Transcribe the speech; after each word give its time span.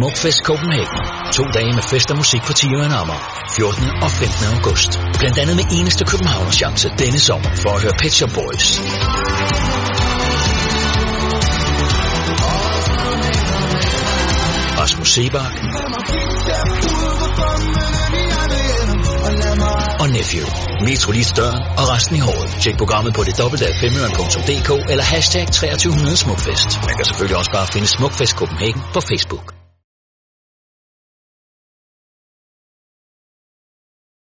Smukfest 0.00 0.40
Copenhagen. 0.44 1.00
To 1.32 1.44
dage 1.56 1.72
med 1.78 1.82
fest 1.82 2.10
og 2.10 2.16
musik 2.16 2.42
på 2.46 2.52
Tiveren 2.52 2.92
Amager. 3.00 3.22
14. 3.56 3.84
og 4.04 4.10
15. 4.10 4.46
august. 4.54 4.90
Blandt 5.20 5.38
andet 5.38 5.56
med 5.60 5.64
eneste 5.78 6.04
Københavner 6.04 6.50
chance 6.50 6.88
denne 6.98 7.18
sommer 7.18 7.50
for 7.62 7.70
at 7.74 7.82
høre 7.82 7.92
Pet 8.00 8.12
Shop 8.12 8.30
Boys. 8.38 8.66
Rasmus 14.80 15.08
Sebak 15.14 15.54
og 20.02 20.08
Nephew. 20.16 20.46
Metro 20.88 21.12
lige 21.12 21.24
til 21.24 21.36
døren 21.36 21.62
og 21.80 21.84
resten 21.94 22.16
i 22.16 22.18
håret. 22.18 22.50
Tjek 22.62 22.76
programmet 22.78 23.14
på 23.14 23.22
det 23.24 23.38
dobbelte 23.38 23.66
af 23.66 23.74
eller 24.92 25.04
hashtag 25.04 25.46
2300 25.46 26.16
Smukfest. 26.16 26.68
Man 26.86 26.96
kan 26.96 27.04
selvfølgelig 27.04 27.36
også 27.36 27.50
bare 27.52 27.66
finde 27.66 27.86
Smukfest 27.86 28.32
Copenhagen 28.36 28.82
på 28.94 29.00
Facebook. 29.00 29.59